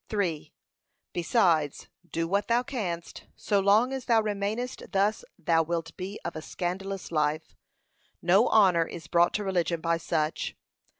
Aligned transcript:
3. 0.09 0.51
Besides, 1.13 1.87
do 2.11 2.27
what 2.27 2.47
thou 2.47 2.63
canst, 2.63 3.27
so 3.35 3.59
long 3.59 3.93
as 3.93 4.05
thou 4.05 4.19
remainest 4.19 4.81
thus 4.91 5.23
thou 5.37 5.61
wilt 5.61 5.95
be 5.95 6.19
of 6.25 6.35
a 6.35 6.41
scandalous 6.41 7.11
life. 7.11 7.55
No 8.19 8.47
honour 8.47 8.85
is 8.87 9.05
brought 9.05 9.35
to 9.35 9.43
religion 9.43 9.79
by 9.79 9.97
such. 9.97 10.55